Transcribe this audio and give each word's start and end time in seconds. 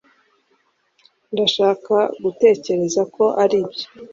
ndashaka 1.33 1.95
gutekereza 2.23 3.01
ko 3.15 3.23
aribyo 3.43 3.85